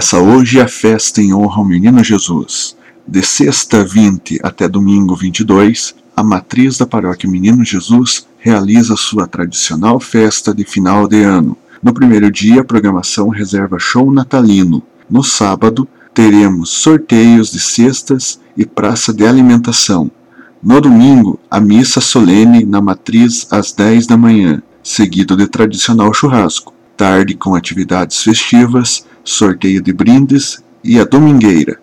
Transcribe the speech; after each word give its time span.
Começa 0.00 0.18
hoje 0.18 0.58
a 0.58 0.66
festa 0.66 1.20
em 1.20 1.34
honra 1.34 1.58
ao 1.58 1.64
Menino 1.64 2.02
Jesus. 2.02 2.74
De 3.06 3.22
sexta 3.22 3.84
20 3.84 4.40
até 4.42 4.66
domingo 4.66 5.14
22, 5.14 5.94
a 6.16 6.22
matriz 6.22 6.78
da 6.78 6.86
paróquia 6.86 7.28
Menino 7.28 7.62
Jesus 7.62 8.26
realiza 8.38 8.96
sua 8.96 9.26
tradicional 9.26 10.00
festa 10.00 10.54
de 10.54 10.64
final 10.64 11.06
de 11.06 11.22
ano. 11.22 11.54
No 11.82 11.92
primeiro 11.92 12.32
dia, 12.32 12.62
a 12.62 12.64
programação 12.64 13.28
reserva 13.28 13.78
show 13.78 14.10
natalino. 14.10 14.82
No 15.08 15.22
sábado, 15.22 15.86
teremos 16.14 16.70
sorteios 16.70 17.52
de 17.52 17.60
cestas 17.60 18.40
e 18.56 18.64
praça 18.64 19.12
de 19.12 19.26
alimentação. 19.26 20.10
No 20.62 20.80
domingo, 20.80 21.38
a 21.50 21.60
missa 21.60 22.00
solene 22.00 22.64
na 22.64 22.80
matriz 22.80 23.46
às 23.50 23.70
10 23.70 24.06
da 24.06 24.16
manhã, 24.16 24.62
seguido 24.82 25.36
de 25.36 25.46
tradicional 25.46 26.14
churrasco. 26.14 26.72
Tarde 27.00 27.34
com 27.34 27.54
atividades 27.54 28.22
festivas, 28.22 29.06
sorteio 29.24 29.80
de 29.80 29.90
brindes 29.90 30.62
e 30.84 31.00
a 31.00 31.04
domingueira. 31.06 31.80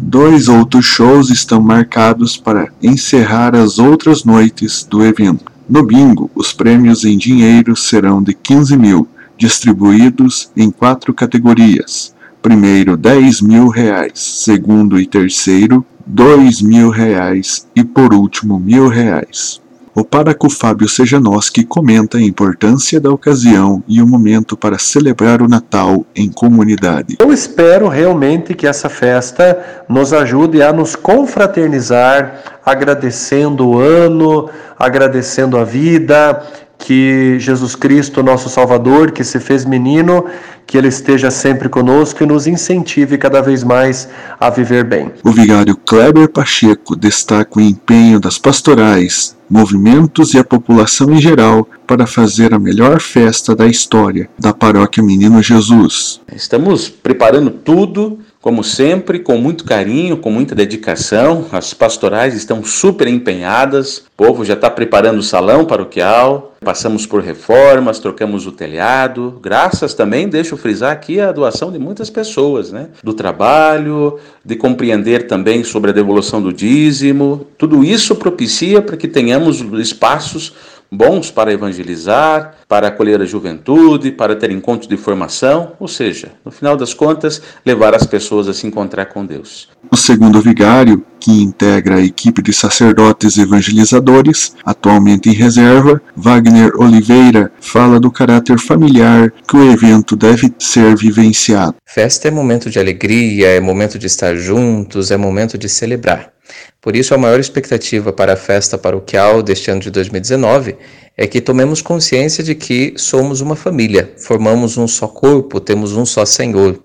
Dois 0.00 0.46
outros 0.46 0.84
shows 0.84 1.28
estão 1.28 1.60
marcados 1.60 2.36
para 2.36 2.68
encerrar 2.80 3.56
as 3.56 3.80
outras 3.80 4.22
noites 4.22 4.86
do 4.88 5.04
evento. 5.04 5.50
No 5.68 5.82
bingo, 5.82 6.30
os 6.36 6.52
prêmios 6.52 7.04
em 7.04 7.18
dinheiro 7.18 7.74
serão 7.74 8.22
de 8.22 8.32
15 8.32 8.76
mil, 8.76 9.08
distribuídos 9.36 10.52
em 10.56 10.70
quatro 10.70 11.12
categorias. 11.12 12.14
Primeiro, 12.40 12.96
10 12.96 13.40
mil 13.40 13.66
reais. 13.66 14.20
Segundo 14.20 15.00
e 15.00 15.04
terceiro, 15.04 15.84
2 16.06 16.62
mil 16.62 16.90
reais. 16.90 17.66
E 17.74 17.82
por 17.82 18.14
último, 18.14 18.60
mil 18.60 18.86
reais. 18.86 19.60
O 19.92 20.04
pároco 20.04 20.48
Fábio 20.48 20.88
Sejanoski 20.88 21.64
comenta 21.64 22.16
a 22.16 22.22
importância 22.22 23.00
da 23.00 23.10
ocasião 23.10 23.82
e 23.88 24.00
o 24.00 24.06
momento 24.06 24.56
para 24.56 24.78
celebrar 24.78 25.42
o 25.42 25.48
Natal 25.48 26.06
em 26.14 26.30
comunidade. 26.30 27.16
Eu 27.18 27.32
espero 27.32 27.88
realmente 27.88 28.54
que 28.54 28.68
essa 28.68 28.88
festa 28.88 29.84
nos 29.88 30.12
ajude 30.12 30.62
a 30.62 30.72
nos 30.72 30.94
confraternizar, 30.94 32.60
agradecendo 32.64 33.68
o 33.68 33.78
ano, 33.80 34.48
agradecendo 34.78 35.58
a 35.58 35.64
vida, 35.64 36.40
que 36.80 37.36
Jesus 37.38 37.76
Cristo, 37.76 38.22
nosso 38.22 38.48
Salvador, 38.48 39.12
que 39.12 39.22
se 39.22 39.38
fez 39.38 39.64
menino, 39.64 40.24
que 40.66 40.78
ele 40.78 40.88
esteja 40.88 41.30
sempre 41.30 41.68
conosco 41.68 42.22
e 42.22 42.26
nos 42.26 42.46
incentive 42.46 43.18
cada 43.18 43.42
vez 43.42 43.62
mais 43.62 44.08
a 44.40 44.48
viver 44.48 44.84
bem. 44.84 45.12
O 45.22 45.30
vigário 45.30 45.76
Kleber 45.76 46.28
Pacheco 46.28 46.96
destaca 46.96 47.58
o 47.58 47.60
empenho 47.60 48.18
das 48.18 48.38
pastorais, 48.38 49.36
movimentos 49.48 50.32
e 50.32 50.38
a 50.38 50.44
população 50.44 51.12
em 51.12 51.20
geral 51.20 51.68
para 51.86 52.06
fazer 52.06 52.54
a 52.54 52.58
melhor 52.58 53.00
festa 53.00 53.54
da 53.54 53.66
história 53.66 54.28
da 54.38 54.54
paróquia 54.54 55.02
Menino 55.02 55.42
Jesus. 55.42 56.20
Estamos 56.34 56.88
preparando 56.88 57.50
tudo 57.50 58.18
como 58.40 58.64
sempre, 58.64 59.18
com 59.18 59.36
muito 59.36 59.64
carinho, 59.64 60.16
com 60.16 60.30
muita 60.30 60.54
dedicação, 60.54 61.44
as 61.52 61.74
pastorais 61.74 62.34
estão 62.34 62.64
super 62.64 63.06
empenhadas, 63.06 63.98
o 63.98 64.02
povo 64.16 64.46
já 64.46 64.54
está 64.54 64.70
preparando 64.70 65.18
o 65.18 65.22
salão 65.22 65.66
paroquial, 65.66 66.54
passamos 66.64 67.04
por 67.04 67.22
reformas, 67.22 67.98
trocamos 67.98 68.46
o 68.46 68.52
telhado, 68.52 69.38
graças 69.42 69.92
também, 69.92 70.26
deixo 70.26 70.56
frisar 70.56 70.90
aqui, 70.90 71.20
a 71.20 71.32
doação 71.32 71.70
de 71.70 71.78
muitas 71.78 72.08
pessoas, 72.08 72.72
né? 72.72 72.88
Do 73.04 73.12
trabalho, 73.12 74.18
de 74.42 74.56
compreender 74.56 75.26
também 75.26 75.62
sobre 75.62 75.90
a 75.90 75.94
devolução 75.94 76.40
do 76.40 76.52
dízimo, 76.52 77.46
tudo 77.58 77.84
isso 77.84 78.14
propicia 78.14 78.80
para 78.80 78.96
que 78.96 79.06
tenhamos 79.06 79.60
espaços 79.78 80.54
bons 80.90 81.30
para 81.30 81.52
evangelizar, 81.52 82.56
para 82.68 82.88
acolher 82.88 83.20
a 83.20 83.24
juventude, 83.24 84.10
para 84.10 84.34
ter 84.34 84.50
encontros 84.50 84.88
de 84.88 84.96
formação, 84.96 85.72
ou 85.78 85.86
seja, 85.86 86.32
no 86.44 86.50
final 86.50 86.76
das 86.76 86.92
contas, 86.92 87.40
levar 87.64 87.94
as 87.94 88.06
pessoas 88.06 88.48
a 88.48 88.54
se 88.54 88.66
encontrar 88.66 89.06
com 89.06 89.24
Deus. 89.24 89.68
O 89.90 89.96
segundo 89.96 90.40
vigário, 90.40 91.04
que 91.18 91.30
integra 91.30 91.96
a 91.96 92.00
equipe 92.00 92.42
de 92.42 92.52
sacerdotes 92.52 93.36
evangelizadores, 93.36 94.54
atualmente 94.64 95.28
em 95.28 95.34
reserva, 95.34 96.00
Wagner 96.16 96.72
Oliveira, 96.76 97.52
fala 97.60 98.00
do 98.00 98.10
caráter 98.10 98.58
familiar 98.58 99.32
que 99.46 99.56
o 99.56 99.72
evento 99.72 100.16
deve 100.16 100.52
ser 100.58 100.96
vivenciado. 100.96 101.74
Festa 101.84 102.28
é 102.28 102.30
momento 102.30 102.70
de 102.70 102.78
alegria, 102.78 103.48
é 103.48 103.60
momento 103.60 103.98
de 103.98 104.06
estar 104.06 104.34
juntos, 104.36 105.10
é 105.10 105.16
momento 105.16 105.58
de 105.58 105.68
celebrar. 105.68 106.32
Por 106.80 106.96
isso, 106.96 107.14
a 107.14 107.18
maior 107.18 107.38
expectativa 107.38 108.12
para 108.12 108.32
a 108.32 108.36
festa 108.36 108.78
paroquial 108.78 109.42
deste 109.42 109.70
ano 109.70 109.80
de 109.80 109.90
2019 109.90 110.76
é 111.16 111.26
que 111.26 111.40
tomemos 111.40 111.82
consciência 111.82 112.42
de 112.42 112.54
que 112.54 112.94
somos 112.96 113.40
uma 113.40 113.54
família, 113.54 114.14
formamos 114.16 114.78
um 114.78 114.88
só 114.88 115.06
corpo, 115.06 115.60
temos 115.60 115.92
um 115.92 116.06
só 116.06 116.24
Senhor. 116.24 116.82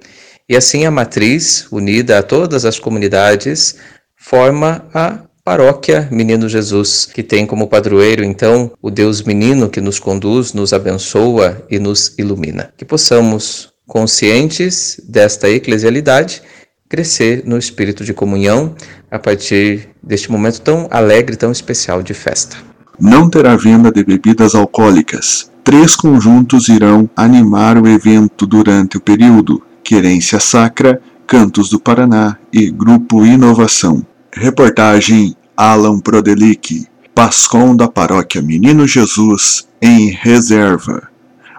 E 0.47 0.55
assim 0.55 0.85
a 0.85 0.91
matriz, 0.91 1.67
unida 1.71 2.19
a 2.19 2.23
todas 2.23 2.65
as 2.65 2.77
comunidades, 2.77 3.77
forma 4.15 4.85
a 4.93 5.21
paróquia 5.43 6.07
Menino 6.11 6.49
Jesus, 6.49 7.05
que 7.05 7.21
tem 7.21 7.45
como 7.45 7.67
padroeiro 7.67 8.23
então 8.23 8.71
o 8.81 8.89
Deus 8.89 9.21
Menino 9.21 9.69
que 9.69 9.79
nos 9.79 9.99
conduz, 9.99 10.53
nos 10.53 10.73
abençoa 10.73 11.65
e 11.69 11.79
nos 11.79 12.17
ilumina. 12.17 12.73
Que 12.75 12.83
possamos, 12.83 13.69
conscientes 13.87 14.99
desta 15.07 15.49
eclesialidade, 15.49 16.41
crescer 16.87 17.43
no 17.45 17.57
espírito 17.57 18.03
de 18.03 18.13
comunhão 18.13 18.75
a 19.09 19.17
partir 19.17 19.89
deste 20.01 20.31
momento 20.31 20.61
tão 20.61 20.87
alegre, 20.91 21.35
tão 21.35 21.51
especial 21.51 22.03
de 22.03 22.13
festa. 22.13 22.57
Não 22.99 23.29
terá 23.29 23.55
venda 23.55 23.91
de 23.91 24.03
bebidas 24.03 24.55
alcoólicas. 24.55 25.51
Três 25.63 25.95
conjuntos 25.95 26.69
irão 26.69 27.09
animar 27.15 27.77
o 27.77 27.87
evento 27.87 28.45
durante 28.45 28.97
o 28.97 29.01
período: 29.01 29.61
Querência 29.83 30.39
Sacra, 30.39 31.01
Cantos 31.25 31.69
do 31.69 31.79
Paraná 31.79 32.37
e 32.53 32.69
Grupo 32.69 33.25
Inovação. 33.25 34.05
Reportagem 34.31 35.35
Alan 35.57 35.99
Prodelic, 35.99 36.85
Pascom 37.15 37.75
da 37.75 37.87
Paróquia 37.87 38.41
Menino 38.41 38.87
Jesus, 38.87 39.67
em 39.81 40.11
reserva. 40.11 41.09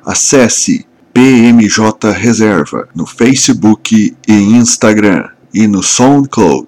Acesse 0.05 0.87
PMJ 1.17 1.79
Reserva 2.13 2.91
no 2.95 3.07
Facebook 3.07 4.15
e 4.29 4.33
Instagram 4.33 5.31
e 5.55 5.67
no 5.67 5.83
SoundCloud. 5.83 6.65